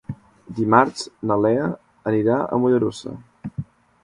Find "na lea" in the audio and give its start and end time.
1.31-1.67